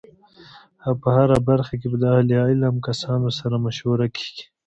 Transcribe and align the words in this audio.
او 0.85 0.91
په 1.01 1.07
هره 1.17 1.37
برخه 1.49 1.73
کی 1.79 1.87
به 1.91 1.97
د 2.01 2.03
اهل 2.15 2.29
علم 2.47 2.75
کسانو 2.87 3.29
سره 3.39 3.55
مشوره 3.65 4.07
کیږی 4.15 4.45